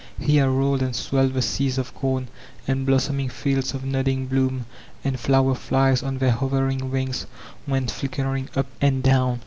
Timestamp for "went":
7.67-7.91